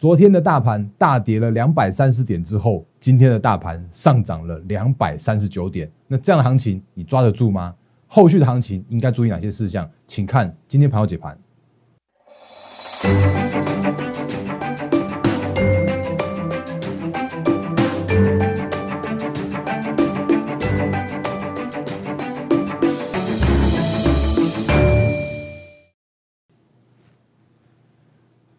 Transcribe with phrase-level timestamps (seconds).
[0.00, 5.92] 昨天的大盘大跌了两百三十点之后，今天的大盘上涨了两百三十九点。
[6.06, 7.74] 那这样的行情你抓得住吗？
[8.06, 9.86] 后续的行情应该注意哪些事项？
[10.06, 11.38] 请看今天盘后解盘。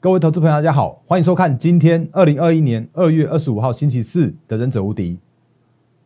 [0.04, 5.12] 各位投资朋友，大家好，欢迎收看今天二零二一年二月二十五号星期四的《忍者无敌》，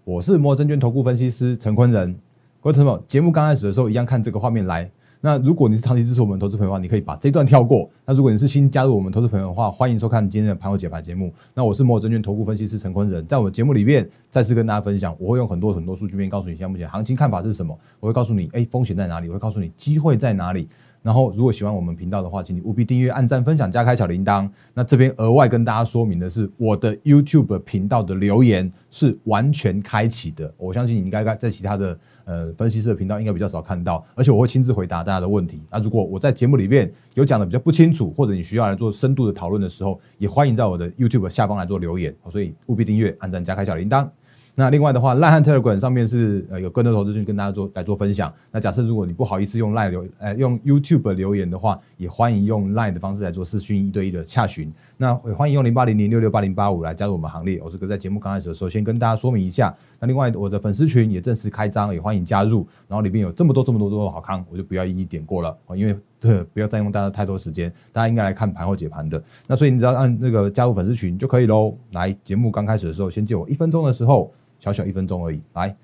[0.04, 2.14] 我是摩证券投顾分析师陈坤仁。
[2.60, 4.92] 各位朋友，节目刚开始的时候一样看这个画面来。
[5.22, 7.90] 那如果你是长期支持我们投资朋友的话，你可以把这段跳过。
[8.06, 11.34] 那如果你是新加入我们投资朋友的话，欢迎收看今天的盘后解盘节目。
[11.54, 17.74] 那我是摩证券投顾分析师陈坤仁，在我的节目里面再次跟大家分享，我会用很多很多数据面告诉你，现在目前行情看法是什么。
[18.02, 19.30] 我会告诉你，哎，风险在哪里？
[19.30, 20.68] 我会告诉你机会在哪里。
[21.06, 24.50] 然后，如果喜欢我们频道的话，请你务必订阅、按赞、分享、加开小铃铛。
[24.74, 30.52] 那这边额外跟大家说明的是，我的 YouTube 频道的留言是完全开启的。
[30.58, 35.62] 我相信你应该在其他的呃分析师的频道应该比较少看到，而且我会亲自回答大家的问题。
[35.70, 42.16] 那如果我在节目里面有讲的比较不清楚，或者你需要来做深度的讨论的时候，也欢迎在我的 YouTube 下方来做留言。
[42.30, 44.10] 所以务必订阅、按赞、加开小铃铛。
[44.58, 48.34] 那另外的话，赖汉 Telegram 上面是呃有更多投资讯跟大家做来做分享。
[48.52, 54.72] 那假设如果你不好意思用赖留，呃用 YouTube 留言的话，也欢迎用赖的方式来做视讯一对一的洽询。
[54.96, 57.60] 那也欢迎用零八零零六六八零八五来加入我们行列。
[57.62, 59.76] 我这个在节目刚开始的时候先跟大家说明一下。
[60.00, 62.66] 那另外我的粉丝群也正式开张，也欢迎加入。
[62.88, 69.22] 然后里面有这么多这么多多好康，我就不要一一点过了因为这不要占用大家太多时间，大家应该来看盘后解盘的。
[69.48, 71.76] 那所以你只要按那个加入粉丝群就可以喽。
[71.92, 74.32] 来节目刚开始的时候，先借我一分钟的时候。
[74.66, 75.76] 小小一分钟而已，来，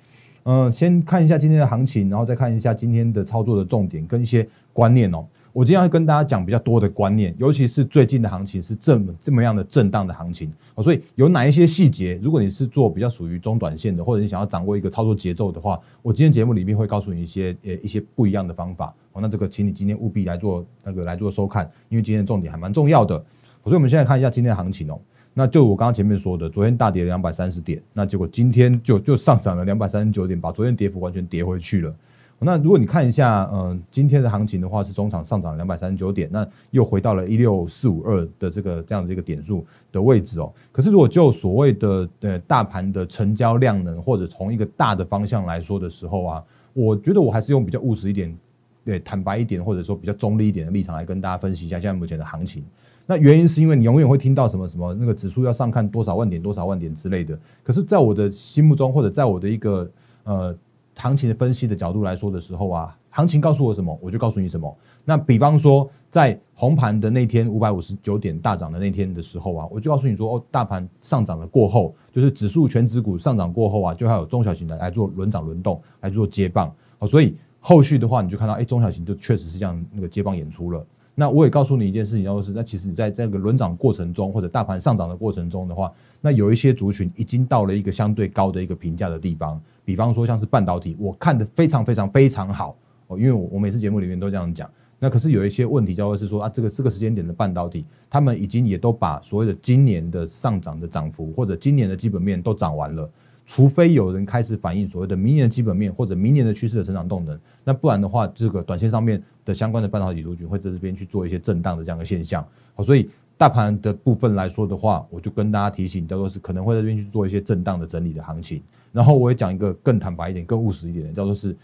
[0.45, 5.23] 嗯，先看一下今天的行情，然后再看一下今天的操作的重点跟一些观念哦。
[5.53, 19.21] 我今天要跟大家讲比较多的观念，尤其是最近的行情是这么这么样的震荡的行情哦，所以有哪一些细节，如果你是做比较属于中短线的，或者你想要掌握一个操作节奏的话，我今天节目里面会告诉你一些呃一些不一样的方法哦。
[19.21, 23.23] 那这个，请你今天务必来做那个来做收看，因为今天的重点还蛮重要的。
[23.63, 24.99] 所以我们现在看一下今天的行情哦。
[25.33, 31.95] 那就我刚刚前面说的，昨天大跌两百三十点，那结果今天就就上涨了两百三十九点，把昨天跌幅完全跌回去了。
[32.43, 40.51] 那如果你看一下，嗯，今天的行情的话，是中场上涨两百三十九点，那又回到了一六四五二的这个这样的一个点数的位置哦。
[40.71, 46.43] 可是如果就所谓的呃大盘的成交量能，或者从一个大的方向来说的时候啊，
[46.73, 48.35] 我觉得我还是用比较务实一点、
[48.83, 52.63] 对坦白一点，或者说比较中立一点的立场来跟大家分析一下现在目前的行情。
[53.05, 57.37] 那原因是因为你永远会听到什么什么那个指数要上看多少万点多少万点之类的。
[57.63, 59.89] 可是，在我的心目中，或者在我的一个
[60.23, 60.55] 呃
[60.95, 64.77] 行情的分析的角度来说的时候啊，行情告诉我什么，我就告诉你什么。
[65.03, 76.71] 那比方说，在红盘的那天五百五十九点大涨的那天的时候啊，我就告诉你说，哦，大盘上涨了过后，就是指数全指股上涨过后啊，就还有中小型的来做轮涨轮动来做接棒。
[76.99, 80.85] 哦，所以后续的话，你就看到，哎，中小型就确实是这样那个接棒演出了。
[81.13, 85.91] 那我也告诉你一件事情，就是那其实你在这个轮涨过程中，或者大盘上涨的过程中的话，
[86.21, 89.61] 那有一些族群已经到了一个相对高的一个评价的地方。
[89.83, 92.77] 比方说像是半导体，我看的非常非常非常好
[93.07, 94.69] 哦，因为我我每次节目里面都这样讲。
[94.99, 103.09] 那可是有一些问题，叫做是说啊，这个这个时间点的半导体，他们已经也都把所谓的今年的上涨的涨幅，或者今年的基本面都涨完了。
[103.45, 112.45] 除非有人开始反映所谓的明年的基本面或者明年的趋势的成长动能，那不然的话，这个短线上面的相关的半导体族群会在这边去做一些震荡的这样的现象。
[112.75, 118.61] 好，所以大盘的部分来说的话，我就跟大家提醒，叫做是可能会在这边去做一些震荡的整理的行情。
[118.93, 121.55] 然后我也讲一个更坦白一点、更务实一点的，叫做是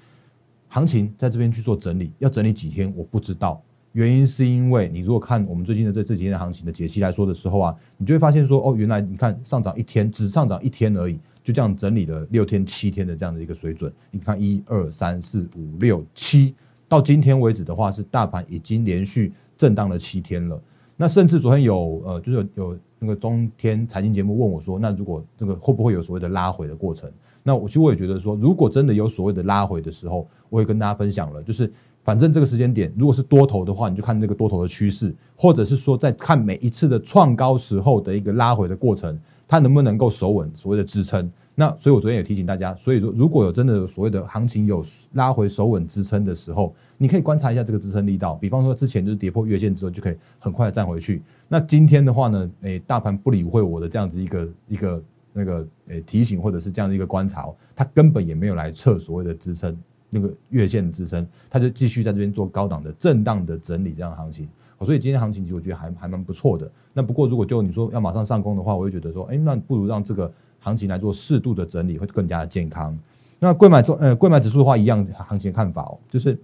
[0.68, 3.62] 行情在这边去做整理，要整理几天我不知道。
[3.94, 11.18] 原因是因为你如果看我们最近的这这几天的行情的解析来说的时候啊，你就会发现说，哦，原来你看上涨一天，只上涨一天而已。
[11.48, 16.54] 就这样整理了六天七天的这样的一个水准，你看一二三四五六七，
[16.90, 20.62] 到今天为止的话，是大盘已经连续震荡了七天了。
[20.98, 27.10] 那甚至昨天有呃，就是有那个中天财经节目问我说，那如果这个会不会有所谓的拉回的过程？
[27.44, 31.72] 那我其实我也觉得说，如果真的有所谓的拉回的时候，我也跟大家分享了，就是
[32.04, 39.18] 反正这个时间点，如果是多头的话，你就看这个多头的趋势，或者是说在看每一次的创高时候的一个拉回的过程。
[39.50, 41.32] 它能不能够守稳所谓的支撑？
[41.60, 48.36] 那所以我昨天也提醒大家，所以说如果有真的有所谓的行情有拉回守稳支撑的时候，你可以观察一下这个支撑力道。
[48.36, 51.20] 比方说之前就是跌破月线之后，就可以很快的站回去。
[51.48, 59.76] 那今天的话呢，诶，大盘不理会我的这样子一个一个那个诶提醒或者是这样的一个观察，它根本也没有来测所谓的支撑
[60.12, 64.48] 那个月线的支撑，它就继续在这边做高档的震荡的整理这样行情。
[64.86, 66.72] 所以今天行情其实我觉得还还蛮不错的。
[66.94, 70.32] 那不过如果就你说要马上上攻的话，我就觉得说，哎，那不如让这个
[70.68, 72.98] 行情来做适度的整理，会更加的健康。
[73.40, 76.38] 那贵买中呃贵买指数的话，一样行情看法哦，就是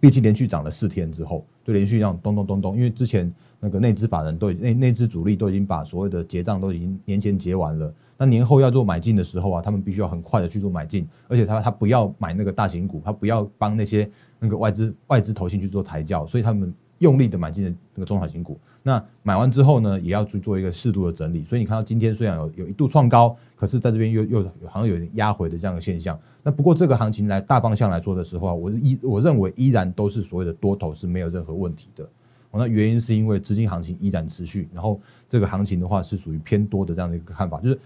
[0.00, 3.30] 毕竟连续涨了四天之后，就连续这样咚咚咚咚，因为之前
[3.60, 7.92] 那个内资法人都已内内资主力都已经把所有的结账都已经年前结完了。
[8.16, 18.58] 那年后要做买进的时候啊，他们必须要很快的去做买进，而且他他不要买那个大型股，他不要帮那些那个外资外资投信去做抬轿，所以他们用力的买进的那个中小型股。
[18.82, 21.44] 那买完之后呢，也要去做一个适度的整理。
[21.44, 26.18] 所以你看到今天虽然有有一度创高，可是在这边又又好像有点压回的这样的现象。
[26.42, 32.08] 那不过这个行情来大方向来说的时候啊，我依我认为依然都是所谓的多头是没有任何问题的。
[32.52, 37.78] 那原因是因为资金行情依然持续，然后这个行情的话是属于偏多的这样的一个看法，就是。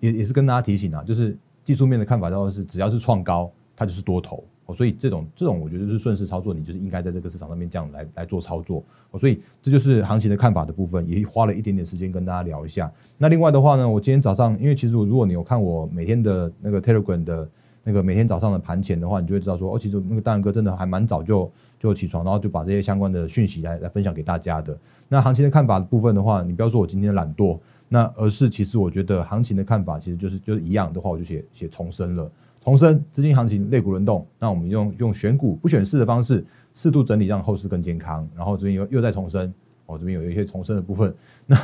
[0.00, 12.92] 也也是跟大家提醒啊，就是技术面的看法，到是只要是创高，它就是多头哦，所以这种这种我觉得是顺势操作，你就是应该在这个市场上面这样来来做操作哦，所以这就是行情的看法的部分，也花了一点点时间跟大家聊一下。
[13.16, 17.48] 那另外的话呢，我今天早上，因为其实如果你有看我每天的那个 Telegram 的
[17.82, 21.50] 那个每天早上的盘前的话，你就会知道说，哦，其实那个大然哥真的还蛮早就
[21.80, 24.78] 就起床，然后就把这些相关的讯息来来分享给大家的。
[25.08, 27.58] 那行情的看法的部分的话，你不要说我今天懒惰。
[27.90, 32.30] 那而是其实我觉得行情的看法其实就是就是一样的话，我就写写重生了。
[32.68, 34.26] 重生资金行情，类股轮动。
[34.38, 36.44] 那我们用用选股不选市的方式，
[36.74, 38.28] 适度整理，让后市更健康。
[38.36, 39.50] 然后这边又又在重生，
[39.86, 41.14] 哦，这边有一些重生的部分。
[41.46, 41.56] 那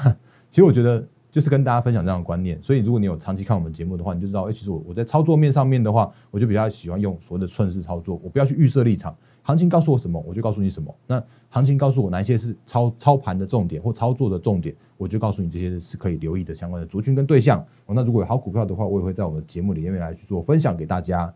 [0.49, 2.59] 其实我觉得就是跟大家分享这样的观念。
[2.63, 9.15] 所以如果你有长期看我们节目的话，你就知道，哎，其实我我在操作面上面的话，我就比较喜欢用所谓的顺势操作，我不要去预设立场。
[9.47, 10.93] 行情告诉我什么，我就告诉你什么。
[11.07, 17.61] 那行情告诉我哪一些是操操盘的重点或操作的重点，我就告诉你这些是可以留意的相关的族群跟对象。
[17.85, 21.33] 哦，那如果有好股票的话，我也会在我们的节目里面来去做分享给大家。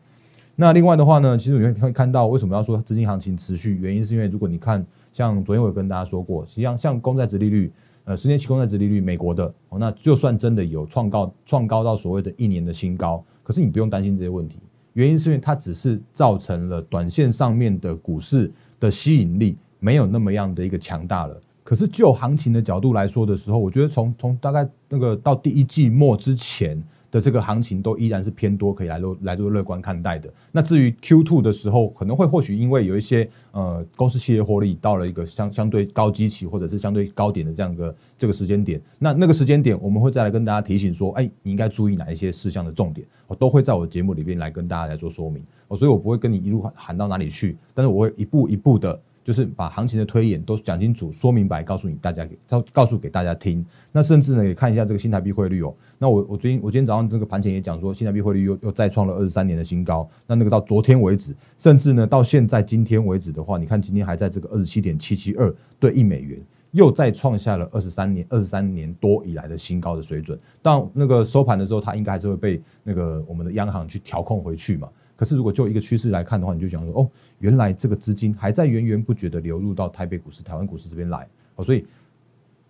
[0.56, 7.70] 那另外的话呢，其实你会会看到为什么要说资金行情持续，原因是因为如果你看像昨天我有跟大家说过，实际上像公债值利率，
[8.04, 14.58] 呃，十年期公债值利率，美国的哦，那就算真的有创高创高到所谓的一年的新高，可是你不用担心这些问题。
[14.98, 18.50] 原因是因为它只是造成了短线上面的股市
[18.80, 21.40] 的吸引力没有那么样的一个强大了。
[21.62, 26.82] 可是就行情的角度来说的时候，我觉得从从大概那个到第一季末之前。
[27.10, 30.32] 的这个行情都依然是偏多，可以来做来做乐观看待的。
[30.52, 45.42] 那至于 Q two 的时候，可能会或许因为有一些呃公司企业获利到了一个相相对高基期或者是相对高点的这样一个这个时间点，那那个时间点我们会再来跟大家提醒说，哎，你应该注意哪一些事项的重点，我都会在我的节目里边来跟大家来做说明。
[45.76, 48.98] 所以我不会跟你一路喊到哪里去，但是我会一步一步的。
[49.28, 53.62] 就是把行情的推演都讲清楚、说明白，告诉你大家给告告诉给大家听。
[53.92, 55.74] 那甚至呢，也看一下这个新台币汇率哦。
[55.98, 60.08] 那我我最近我今天早上这个盘前也讲说，新台币汇率又又再创了二十三年的新高。
[60.26, 66.40] 那那个到昨天为止，甚至呢到现在今天为止的话，你看今天还在这个二十七点七七二对一美元，
[66.70, 70.40] 又再创下了二十三年二十三年多以来的新高的水准。
[70.62, 74.88] 到那个收盘的时候，它应该还是会被那个我们的央行去调控回去嘛。
[75.18, 77.10] 可是，如果就一个趋势来看的话，你就讲说，哦，
[77.40, 81.26] 原来这个资金还在源源不绝的流入到台北股市、台湾股市这边来，
[81.56, 81.84] 哦，所以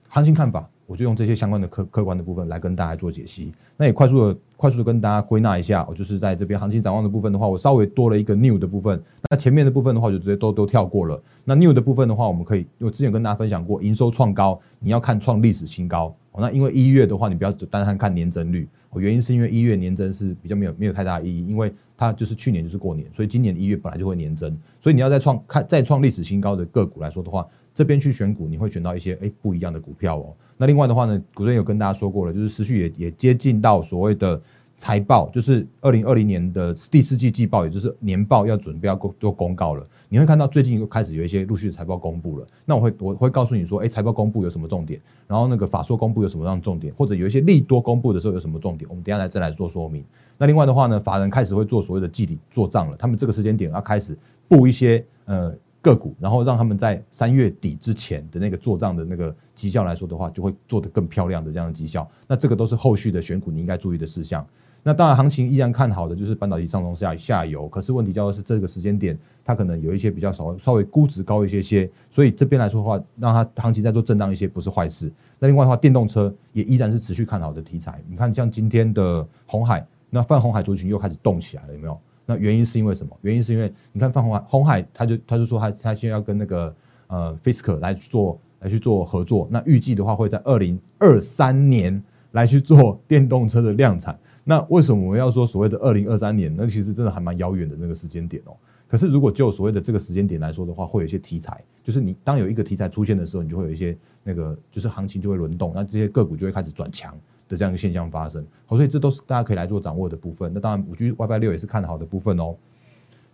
[0.09, 3.53] 行情看法，我就用这些相关的客客观的部分来跟大家做解析。
[3.77, 8.99] 那也快速的、快速的跟大家归纳一下，我就是在这边行情展望的部分的话，我稍微多了一个 new 的部分。
[9.31, 11.23] 那前面的部分的话，就直接都都跳过了。
[11.45, 16.17] 那 new 的部分的话，我们可以，我之前跟大家分享过，营收创高，你要看创历史新高。
[16.33, 30.33] 哦，那因为一月的话，你不要单单看年增率，哦，原因是因为一月年增是比较没有没有太大意义，因为它就是去年就是过年，所以今年一月本来就会年增，所以你要再创看再创历史新高的个股来说的话，这边去选股你会选到一些哎不一样的股票哦。
[30.57, 34.41] 那另外的话呢，古人有跟大家说过了，就是时序也也接近到所谓的
[34.79, 39.85] 财报，就是二零二零年的第四季季报，也就是年报要准备要公做公告了。
[40.09, 50.05] 你会看到最近又开始有一些陆续的财报公布了，那我会我会告诉你说，哎，财报公布有什么重点，然后那个法说公布有什么样的重点，或者有一些利多公布的时候有什么重点，我们等下来再来做说明。
[50.39, 54.17] 那另外的话呢，法人开始会做所谓的季底做账了，他们这个时间点要开始
[54.47, 62.09] 布一些呃个股，然后让他们在三月底之前的那个做账的那个绩效来说的话，就会做得更漂亮的这样的绩效。
[62.29, 64.47] 那这个都是后续的选股你应该注意的事项。
[64.89, 69.15] 那当然，行情依然看好的就是半导体上中下下游，可是问题叫做是这个时间点，
[69.45, 75.13] 它可能有一些比较少稍微估值高一些些，所以这边来说的话，让它行情再做震荡一些不是坏事。
[75.39, 78.03] 那另外的话，电动车也依然是持续看好的题材。
[78.09, 79.87] 你看，像今天的红海。
[80.09, 82.01] 那泛红海族群又开始动起来了，有没有？
[82.25, 83.15] 那原因是因为什么？
[83.21, 86.75] 原因是因为你看泛红海，红海他就他就说他他现在要跟那个
[87.09, 92.03] 呃 Fisker 来做来去做合作，那预计的话会在二零二三年
[92.33, 94.19] 来去做电动车的量产。
[94.49, 96.51] 那为什么我们要说所谓的二零二三年？
[96.57, 98.57] 那其实真的还蛮遥远的那个时间点哦。
[98.87, 107.15] 可是如果就所谓的这个时间点来说的话，会有一些题材，就是你当有一个题材出现的时候，你就会有一些那个就是行情就会轮动，那这些个股就会开始转强
[107.47, 108.43] 的这样一个现象发生。
[108.65, 110.51] 好，所以这都是大家可以来做掌握的部分。
[110.55, 112.57] 那当然，五 G WiFi 六也是看好的部分哦。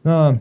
[0.02, 0.36] 那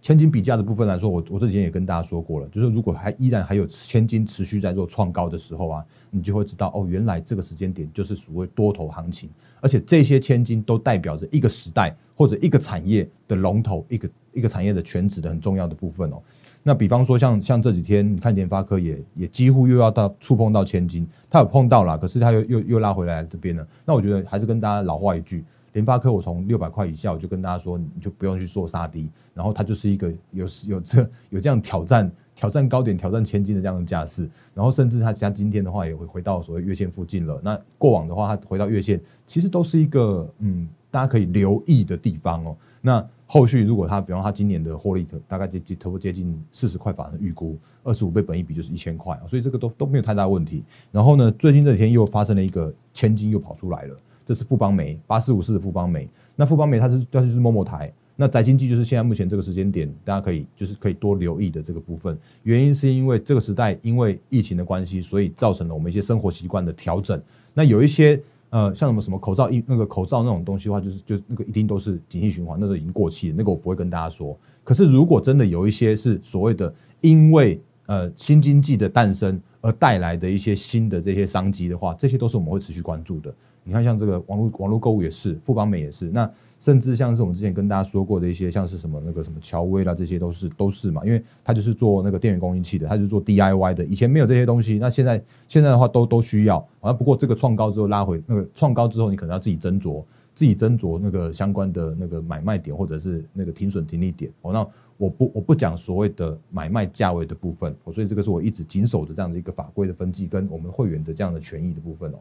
[0.00, 9.28] 千金比价的部分来说，我我这几天也跟大家说过了，就是如果还依然还有千金持续在做创高的时候啊，你就会知道哦，原来这个时间点就是所谓多头行情，
[9.60, 16.22] 而且这些千金都代表着一个时代或者一个产业的龙头，一个一个产业的全值的很重要的部分哦。
[16.62, 23.66] 那比方说像像这几天，你看联发科也也几乎又要到触碰到千金，它有碰到了，可是它又又又拉回来这边了。
[23.84, 25.44] 那我觉得还是跟大家老话一句。
[25.72, 37.40] 联发科，我从六百块以下，我就跟大家说，你就不用去做杀低，然后它就是一个有有这 有这样挑战挑战高点、挑战千金的这样的架势，然后甚至它像今天的话，也会回到所谓月线附近了。
[37.42, 42.56] 那过往的话，它回到月线，其实都是一个嗯，大家可以留意的地方哦。
[42.80, 50.64] 那后续如果它，比方它今年的获利大概接接差不多接近四十块法的预估，二十五倍本一比就是一千块所以这个都都没有太大问题。
[50.90, 53.96] 然后呢，最近这几天又发生了一个千金又跑出来了。
[54.28, 56.06] 这是富邦煤八四五四的富邦煤，
[56.36, 62.14] 那富邦煤它是它就是某某台，那宅经济就是现在目前这个时间点，大家可以就是可以多留意的这个部分。
[62.42, 67.18] 原因是因为这个时代因为疫情的关系，所以造成了我们一些生活习惯的调整。
[67.54, 68.20] 那有一些
[68.50, 74.38] 呃像什么什么口罩一那个口罩那种东西的话，就是就那个一定都是景气循环，那都已经过气了，那个我不会跟大家说。
[74.62, 76.70] 可是如果真的有一些是所谓的
[77.00, 83.34] 因为呃新经济的诞生而带来的一些新的这些商机的话，这些都是我们会持续关注的。
[83.68, 96.94] 你看，像这个网络网络购物也是，富邦美也是，那甚至像是我们之前跟大家说过的一些，像是什么那个什么乔威啦，这些都是都是嘛，因为它就是做那个电源供应器的，它就是做 DIY 的，以前没有这些东西，那现在现在的话都都需要啊。
[96.94, 100.02] 不过这个创高之后拉回，那个创高之后你可能要自己斟酌，
[100.34, 104.32] 自己斟酌那个相关的那个买卖点或者是那个停损停利点。
[104.40, 112.16] 哦，那我不我不讲所谓的买卖价位的部分，哦，所以这个是我一直谨守的这样的一个法规的分际跟我们会员的这样的权益的部分哦。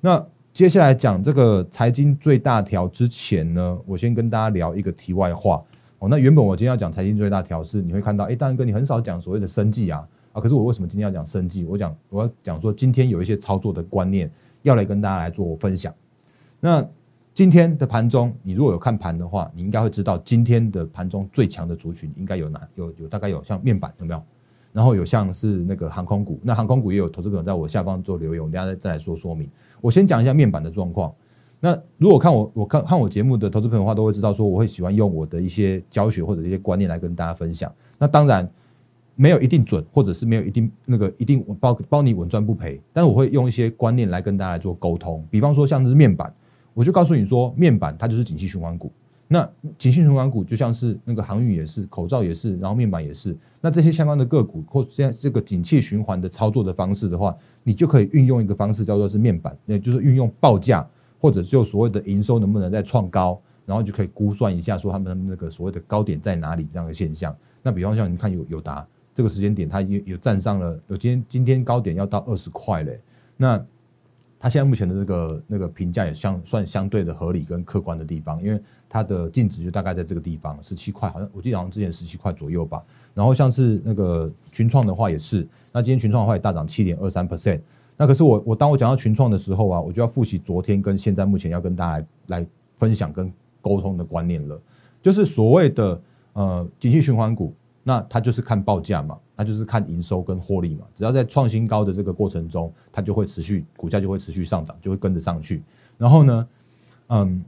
[0.00, 5.62] 那接下来讲这个财经最大条之前呢，我先跟大家聊一个题外话
[6.00, 6.08] 哦。
[6.08, 11.64] 那原本我今天要讲财经最大条是，你会看到，哎，大然哥你很少讲所谓的生计啊啊，可是我为什么今天要讲生计？
[11.64, 14.28] 我讲我要讲说，今天有一些操作的观念
[14.62, 15.94] 要来跟大家来做分享。
[16.58, 16.84] 那
[17.34, 24.20] 今天的盘中，你如果有看盘的话，你应该会知道今天的盘中最强的族群应该有哪有有大概有像面板有没有？
[24.72, 29.48] 然后有像是那个航空股，那航空股也有投资朋友在我下方做留言，我等下再再来说说明。
[29.80, 31.12] 我先讲一下面板的状况。
[31.60, 37.72] 那如果看我我看看我节目的投资朋友的话，都会知道说我会喜欢用我的一些教学或者一些观念来跟大家分享。
[37.98, 38.48] 那当然
[39.16, 45.26] 没有一定准，或者是没有一定那个一定包包你稳赚不赔，但是我会用一些观念来跟大家来做沟通。
[45.30, 46.32] 比方说像是面板，
[46.74, 48.92] 我就告诉你说，面板它就是景气循环股。
[49.30, 49.44] 那
[49.76, 53.36] 景气循环股就像是那个航运也是，口罩也是，然后面板也是。
[53.60, 60.88] 那这些相关的个股或现在这个景气循环的操作的方式的话，你就可以运用一个方式叫做是面板，也就是运用报价
[61.20, 67.36] 或者就所谓的营收能不能再创高，然后就可以估算一下说他们那个所谓的高点在哪里这样的现象。
[67.62, 72.98] 那比方像你看有有达这个时间点，它已经有站上了，有今天今天高点要到二十块嘞。
[73.36, 73.62] 那
[74.40, 78.58] 它现在目前的这个那个评价也相算相对的合理跟客观的地方，因为。
[78.88, 82.82] 它的净值就大概在这个地方，十七块，好像我记得好像之前十七块左右吧。
[83.14, 87.60] 然后像是那个群创的话也是，那今天群创的话也大涨七点二三 percent。
[87.96, 94.60] 那可是我我当我讲到群创的时候啊，我就要复习昨天跟现在目前要跟大家来分享跟沟通的观念了，
[95.02, 96.00] 就是所谓的
[96.34, 97.52] 呃景气循环股，
[97.82, 105.62] 那它就是看报价嘛，它就是看营收跟获利嘛，只要在创新高的这个过程中，它就会持续股价就会持续上涨，就会跟着上去。
[105.98, 106.48] 然后呢，
[107.08, 107.44] 嗯。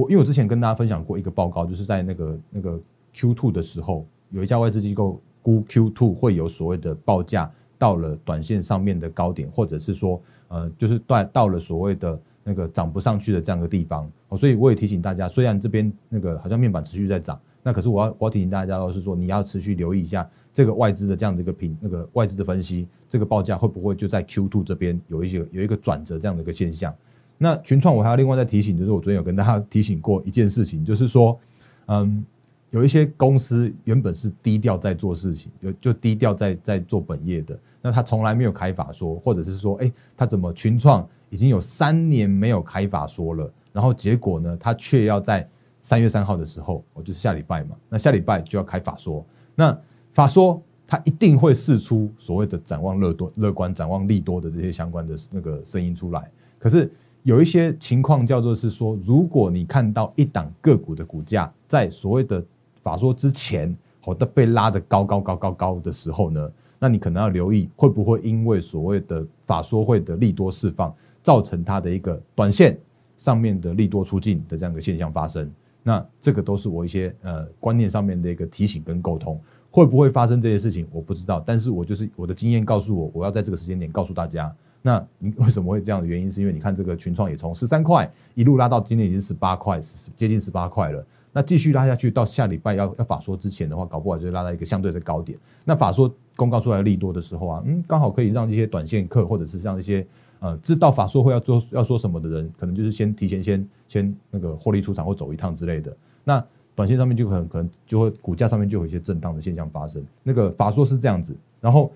[0.00, 2.80] 我因为我之前跟大家分享过一个报告，就是在那个那个
[3.12, 14.10] Q two 的时候，有一家外资机构估 Q two 会有所谓的报价到了短线上面的高点，或者是说呃，就是到到了所谓的那个涨不上去的这样的地方。
[14.28, 26.94] 哦，所以我也提醒大家，虽然这边那个好像面板持续在涨，那可是我要我要提醒大家，都是说你要持续留意一下这个外资的这样的一个评那个外资的分析，这个报价会不会就在 Q two 这边有一些有一个转折这样的一个现象。
[27.42, 31.40] 那群创我还要另外再提醒，就是我昨天有跟大家提醒过一件事情，就是说，
[31.86, 32.22] 嗯，
[32.68, 45.48] 有一些公司原本是低调在做事情，就就低调在在做本业的，那他从来没有开法说，或者是说，哎，他怎么群创已经有三年没有开法说了，然后结果呢，他却要在
[45.80, 49.74] 三月三号的时候，我就是下礼拜嘛，那下礼拜就要开法说，那
[50.12, 56.92] 法说他一定会试出所谓的展望乐多乐观、展望利多的这些相关的那个声音出来，可是。
[57.22, 62.42] 有一些情况叫做是说，如果你看到一档个股的股价在所谓的
[62.82, 72.78] 法说之前，好的被拉的高高高高高的时候呢，那你可能要留意会不会因为所谓的法说会的利多释放，造成它的一个短线
[73.18, 75.50] 上面的利多出尽的这样一个现象发生。
[75.82, 79.38] 那这个都是我一些呃观念上面的一个提醒跟沟通。
[79.72, 81.40] 会不会发生这些事情，我不知道。
[81.46, 84.52] 但是我就是我的经验告诉我，我要在这个时间点告诉大家。
[84.82, 89.78] 那你为什么会这样的原因，是因为你看这个群创也从十三块一路拉到今天已经十八块，
[90.16, 91.04] 接近十八块了。
[91.32, 95.38] 那继续拉下去，到下礼拜要要法说之前的话，搞不好就拉到一个相对的高点。
[95.64, 100.04] 那法说公告出来利多的时候啊，嗯，刚好可以让一些短线客或者是像一些
[100.40, 105.96] 呃知道法说会要做要说什么的人，可能就是先提前先先那个获利出场或走一趟之类的。
[106.24, 106.44] 那
[106.74, 110.02] 短线上面就可能可能就会股价上面就有一些震荡的现象发生。
[110.22, 111.92] 那个法说是这样子，然后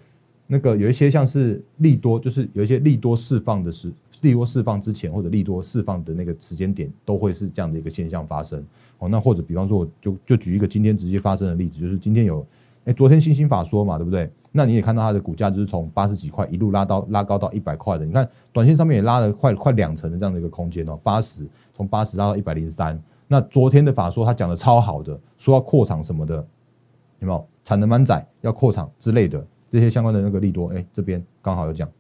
[0.47, 8.65] 那个有一些像是利多，就是有一些利多释放的时，利多释放之前或者利多释放的那个时间点，都会是这样的一个现象发生。
[8.99, 12.47] 哦，那或者比方说，就就举一个今天直接发生的例子，就是今天有，
[12.85, 14.31] 哎，昨天新兴法说嘛，对不对？
[14.53, 23.03] 那你也看到它的股价就是从八十几块一路拉到拉高到一百块的，你看短线上面也拉了快快两成的这样的一个空间哦，八十从八十拉到一百零三。
[23.27, 26.37] 那昨天的法说，他讲的超好的，说要扩厂什么的，
[27.19, 30.69] 有没有产能满载要扩厂之类的这些相关的那个利多？
[30.73, 31.91] 哎，这边刚好有讲，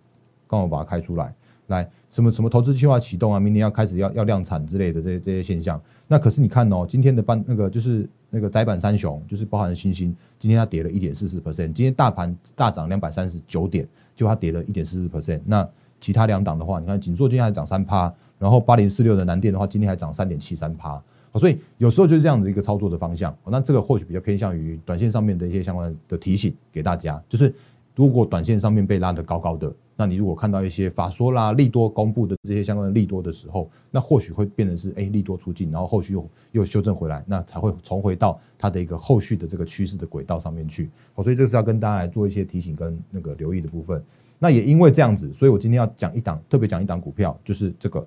[0.47, 1.35] 刚好把它开出来，
[1.67, 5.81] 来什么什么投资计划启动啊，明年要开始要要量产之类的这些这些现象。
[6.07, 15.41] 那可是你看哦，今天的半那个就是那个窄板三雄，就是包含星星，今天它跌了一点四四 percent，今天大盘大涨两百三十九点，就它跌了一点四四 percent。
[15.45, 21.03] 那其他两档的话，你看锦硕今天还涨三趴，然后八零四六的南电的话，今天还涨三点七三趴。
[21.39, 27.53] 所以有时候就是这样子一个操作的方向，那这个或许比较偏向于短线上面的一些相关的提醒给大家，就是
[27.97, 40.89] 如果短线上面被拉得高高的，那你如果看到一些法说啦利多公布的这些相关的利多的时候，那或许会变成是哎利多出尽，然后后续又又修正回来，那才会重回到它的一个后续的这个趋势的轨道上面去。
[41.15, 44.03] 好，所以这是要跟大家来做一些提醒跟那个留意的部分。
[44.39, 48.07] 那也因为这样子，所以我今天要讲一档特别讲一档股票，就是这个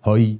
[0.00, 0.38] 合一。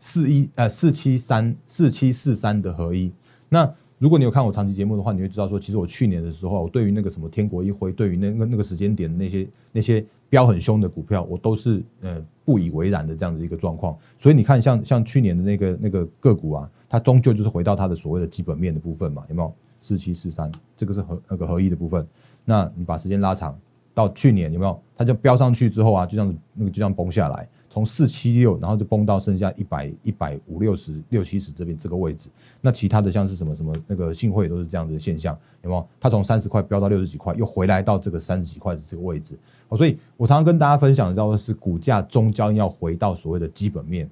[0.00, 3.12] 四一呃四七三四七四三的合一，
[3.48, 13.96] 那如果你有看我长期节目的话，你会知道说，其实我去年的时候，我对于那个什么天国一辉，对于那个那个时间点的那些那些标很凶的股票，我都是呃不以为然的这样子一个状况。
[14.18, 19.52] 所以你看，像像去年的那个那个个股啊，它终究就是回到它的所谓的基本面的部分嘛，有没有？
[19.80, 22.04] 四七四三，这个是合那个合一的部分。
[22.44, 23.56] 那你把时间拉长
[23.94, 24.80] 到去年，有没有？
[24.96, 27.48] 它就飙上去之后啊，就这样子那个就这样崩下来。
[27.70, 32.28] 从四七六，然后就崩到剩下一百一百五六十六七十这边这个位置。
[32.60, 35.86] 那其他的像是什么什么那个信汇都是这样子的现象，有没有？
[36.00, 39.38] 它从三十块飙到六十几块，又回来到这个三十几块的这个位置。
[39.68, 44.08] 哦，所以我常常跟大家分享的到的是，股价终将要回到所谓的基本面。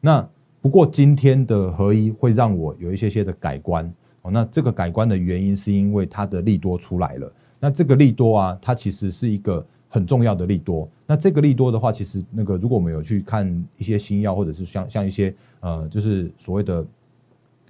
[0.00, 0.26] 那
[0.60, 3.92] 不过今天的合一会让我有一些些的改观。
[4.22, 7.32] 哦，那这个改观的原因是因为它的利多出来了。
[7.58, 9.66] 那这个利多啊，它其实是一个。
[9.92, 16.82] 很重要的利多，那这个利多的话，其实那个如果我们有去看一些新药，或者是像像一些呃，就是所谓的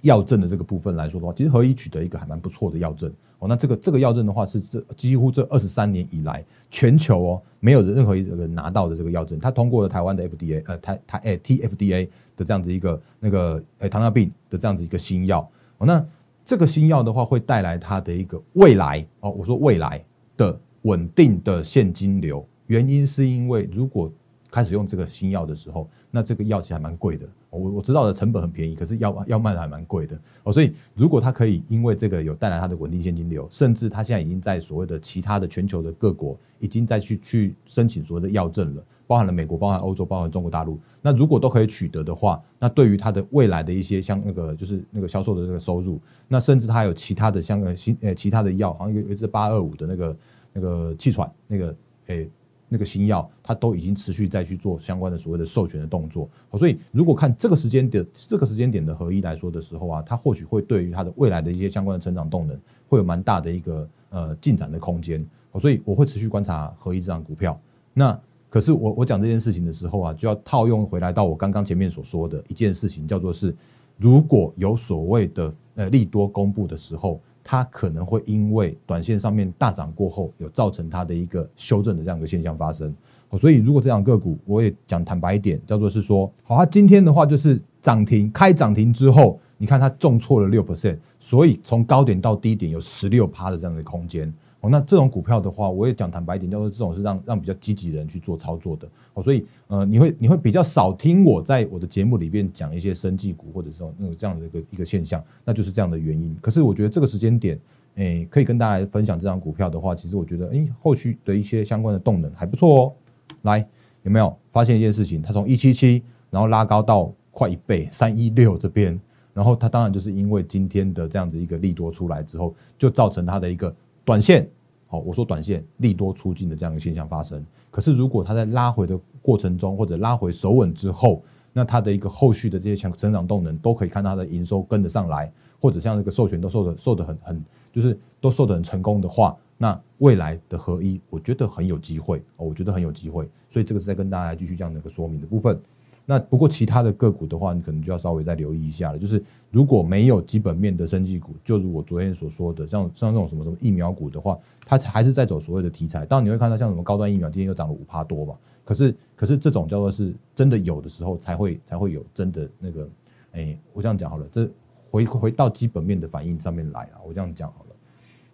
[0.03, 3.47] 药证的这个部分来说的话，其实合一取得一个还蛮不错的药证哦。
[3.49, 12.07] 那这个这个药证的话，是这几乎这二十三年以来，全球哦没有任何一个人拿到的这个药证，它通过了台湾的 FDA 呃台台诶 TFDA
[12.37, 15.45] 的这样子一个那个诶糖尿病的这样子一个新药
[15.77, 15.85] 哦。
[15.85, 16.01] 那
[16.45, 20.01] 这个新药的话，会带来它的一个未来哦，我说未来
[20.37, 20.57] 的。
[20.83, 24.09] 稳定的现金流，原因是因为如果
[24.49, 27.27] 开始用这个新药的时候，那这个药其实还蛮贵的。
[27.49, 30.53] 我我知道的成本很便宜，可是药药卖的还蛮贵的哦。
[30.53, 40.79] 所以如果它可以因为这个有带来它的稳定现金流，甚至它现在已经在所谓的其他的全球的各国已经在去去申请所谓的药证了，包含了美国、包含欧洲、包含中国大陆。
[41.01, 50.15] 那如果都可以取得的话，那对于它的未来的一些像那个就是那个销售的这个收入，那甚至它有其他的像呃新呃其他的药，好像有有一支八二五的那个。
[50.53, 51.75] 那个气喘，那个
[52.07, 52.29] 诶，
[52.69, 56.29] 那个新药，它都已经持续在去做相关的所谓的授权的动作。
[56.53, 65.25] 所以如果看这个时间点，这个时间点的合一来说的时候啊，它或许会对于它的未来的一些相关的成长动能，会有蛮大的一个呃进展的空间。
[65.59, 67.59] 所以我会持续观察合一这张股票。
[67.93, 73.55] 那可是我我讲这件事情的时候啊，就要套用回来到我刚刚前面所说的一件事情，叫做是
[73.97, 77.19] 如果有所谓的呃利多公布的时候。
[77.43, 82.93] 它可能会因为短线上面大涨过后，有造成它的一个修正的这样一个现象发生。
[83.37, 94.31] 所以如果这样个股，我也讲坦白一点，叫做是说，好，它今天的话就是涨停开涨停之后，你看它重挫了六 percent，所以从高点到低点有十六趴的这样的空间。
[94.63, 98.87] 哦，那这种股票的话，我也讲坦白一点，叫做这种是让让比较积极的人去做操作的。
[99.13, 106.33] 哦，所以呃，你会你会比较少听我在我的节目里边讲一些生技股或者说那种这样的一个一个现象，那就是这样的原因。
[106.41, 107.59] 可是我觉得这个时间点，
[107.95, 112.93] 诶，可以跟大家分享这张股票的话，其实我觉得，诶，后续的一些相关的动能还不错哦。
[113.41, 113.59] 来，
[114.03, 115.21] 有没有发现一件事情？
[115.21, 118.97] 它从一七七，然后拉高到快一倍，三一六这边，
[119.33, 123.75] 然后它当然就是因为今天的这样子一个利多出来之后，就造成它的一个。
[124.05, 124.49] 短线，
[124.87, 127.43] 好，我说短线利多出尽的这样一个现象发生。
[127.71, 143.27] 可是如果它在拉回的过程中，或者拉回守稳之后，那它的一个后续的这些强成长动能都可以看它的营收跟得上来，或者像这个授权都受的受的很很，就是都受的很成功的话，那未来的合一，我觉得很有机会哦，我觉得很有机会。
[143.49, 145.59] 所以这个是在跟大家继续这样的一个说明的部分。
[146.05, 148.99] 那不过其他的个股的话，你可能就要稍微再留意一下了。
[148.99, 156.05] 就是如果没有基本面的生技股，就如我昨天所说的，像像这种什么什么疫苗股的话，它还是在走所谓的题材。
[156.05, 158.35] 当然你会看到像什么高端疫苗今天又涨了五趴多嘛。
[158.65, 162.89] 可是可是这种叫做是真的有的时候才会才会有真的那个，
[163.31, 164.49] 哎，我这样讲好了，这
[164.91, 166.99] 回回到基本面的反应上面来啊。
[167.07, 167.75] 我这样讲好了。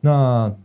[0.02, 0.56] 那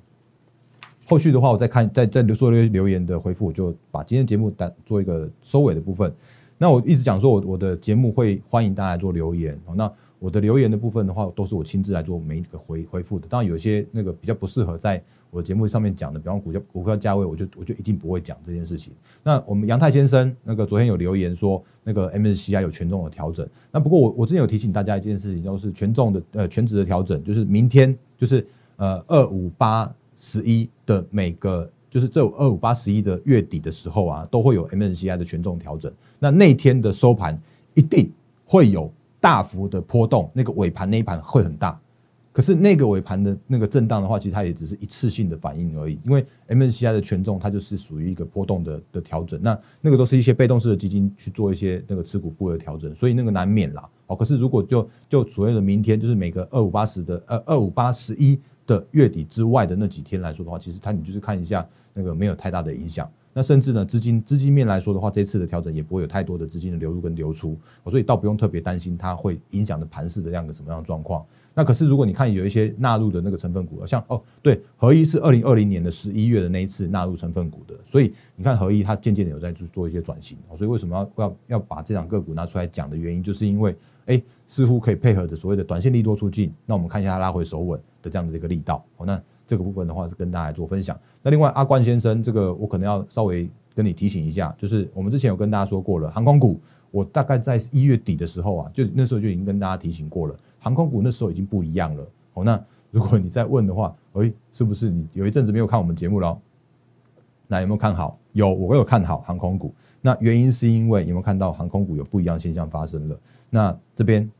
[1.06, 6.10] 后续的话，我再看再再留说留言的回复，我就把今天节目单做一个收尾的部分。
[6.56, 9.58] 那我一直讲说，我我的节目会欢迎大家做留言。
[9.74, 13.26] 那我的留言的部分的话，都是我亲自来做每一个回回复的。
[13.28, 18.94] 当然，有些那个比较不适合在我的节目上面讲的，比方股票股票价位，我就我就一定不会讲这件事情。
[19.22, 23.46] 那我们杨泰先生那个昨天有留言说，那个 MSCI 有权重的调整。
[23.70, 31.68] 那不过我我之前有提醒大家一件事情，就是权重的呃全值的调整，就是明天就是呃二五八十一的每个。
[31.94, 35.92] 就是这二五八十一的月底的时候啊，都会有 MSCI 的权重调整。
[36.18, 37.40] 那那天的收盘
[37.74, 38.10] 一定
[38.44, 41.80] 会有大幅的波动，那个尾盘那一盘会很大。
[42.32, 45.96] 可是那个尾盘的那个震荡的话，其实它也只是一次性的反应而已。
[46.04, 53.88] 因为 MSCI 的权重它就是属于一个波动的的调整，那那个都是一些被动式的基金去做一些那个持股部位的调整，所以那个难免啦。
[54.08, 61.64] 哦，可是如果就就所谓的明天，就是每个二五八十的呃二五八十一的月底之外的那几天来说的话，其实它你就是看一下。
[61.94, 71.24] 那个没有太大的影响，那甚至呢，资金资金面来说的话，这次的调整也不会有太多的资金的流入跟流出，所以倒不用特别担心它会影响的盘势的这样的什么样的状况。
[71.56, 83.76] 那可是如果你看有一些纳入的那个成分股，像哦对，合一是二零二零年的十一月的那一次纳入成分股的，所以你看合一它渐渐的有在做做一些转型，所以为什么要要要把这两个股拿出来讲的原因，就是因为
[84.06, 89.20] 哎似乎可以配合着所谓的短线利多出尽，那我们看一下它拉回手稳的这样的一个力道，好那。
[89.46, 90.98] 这个部分的话是跟大家做分享。
[91.22, 102.06] 那另外阿冠先生，这个我可能要稍微跟你提醒一下，就是我们之前有跟大家说过了，航空股，我大概在一月底的时候啊，就那时候就已经跟大家提醒过了，航空股那时候已经不一样了。
[102.34, 106.38] 哦，那如果你再问的话，哎，是不是你有一阵子没有看我们节目了？
[107.46, 108.18] 那有没有看好？
[108.32, 109.74] 有，我有看好航空股。
[110.00, 113.18] 那原因是因为有没有看到航空股有不一样现象发生了？
[113.50, 114.30] 那这边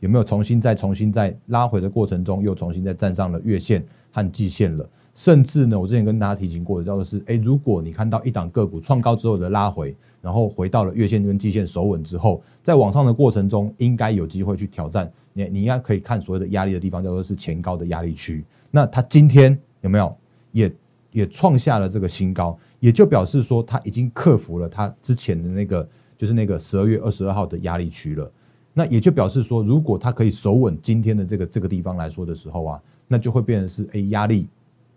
[0.00, 3.82] 有没有重新再重新在拉回的过程中，又重新再站上了月线？
[4.12, 18.44] 和季线了，甚至呢，我之前跟大家提醒过的，叫做是，哎，如果你看到一档个股创高之后的拉回，然后回到了月线跟季线守稳之后，在往上的过程中，应该有机会去挑战你，你应该可以看所谓的压力的地方，叫做是前高的压力区。
[18.72, 20.12] 那它今天有没有
[20.50, 20.72] 也
[21.12, 28.28] 也创下了这个新高，也就表示说它已经克服了它之前的那个，就是那个十二月二十二号的压力区了。
[28.72, 32.80] 那也就表示说，如果它可以守稳今天的这个这个地方来说的时候啊。
[33.12, 34.46] 那就会变成是 A 压力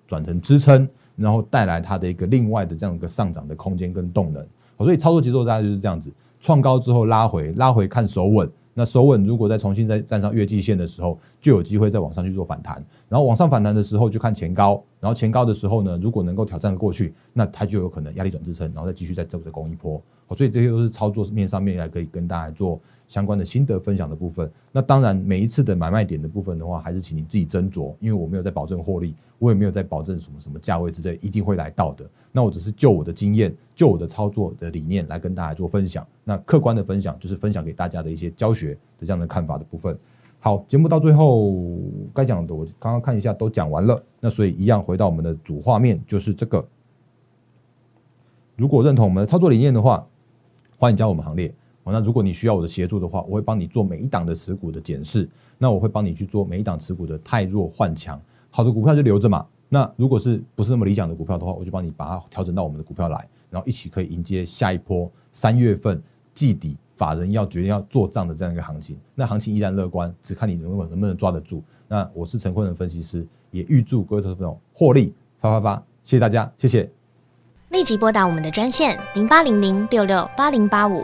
[0.07, 4.45] 转成支撑，然后带来它的一个另外的这样一个上涨的空间跟动能。
[4.77, 8.47] 所以操作节奏大概就是这样子：创高之后拉回，拉回看守稳。
[8.75, 12.75] 那守稳如果再重新再站上月季线的时候，就有机会再往上去做反弹。
[13.09, 20.01] 然后往上反弹的时候就看前高，然后前高的时候呢，如果能够挑战过去，那它就有可能压力转支撑，然后再继续再走着攻一波。
[20.35, 22.79] 所以这些都是操作面上面来可以跟大家做。
[23.05, 32.09] 相关的心得分享的部分，那当然每一次的买卖点的部分的话，还是请你自己斟酌，因为我没有在保证获利，我也没有在保证什么什么价位之类一定会来到的。
[32.31, 36.07] 那我只是就我的经验，就我的操作的理念来跟大家做分享。
[36.23, 39.95] 那客观的分享就是分享给大家的一些教学的这样的看法的部分。
[40.43, 41.55] 好，节目到最后
[42.13, 46.67] 该讲的我刚刚看一下都讲完了，那所以一样回到我们的主画面，就是这个。
[48.57, 50.05] 如果认同我们的操作理念的话，
[50.77, 51.55] 欢迎加入我们行列。
[51.85, 59.45] 那如果你需要我的协助的话，我会帮你做每一档的持股的检视，那我会帮你去做每一档持股的太弱换强，好的股票就留着嘛。
[59.69, 66.03] 那如果是不是那么理想的股票的话，我就帮你把它调整到我们的股票来，然后一起可以迎接下一波三月份
[66.33, 68.97] 季底法人要决定要做账的这样一个行情。
[69.13, 71.61] 那行情依然乐观，只看你能不能能不能抓得住。
[71.89, 75.13] 那我是陈坤的分析师，也预祝各位投资朋友获利。
[75.41, 76.89] 发发发，谢谢大家，谢谢。
[77.71, 81.03] 立即拨打我们的专线零八零零六六八零八五